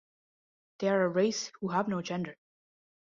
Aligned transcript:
They 0.79 0.89
are 0.89 1.03
a 1.03 1.07
race 1.09 1.51
who 1.59 1.67
have 1.67 1.87
no 1.87 2.01
gender. 2.01 2.35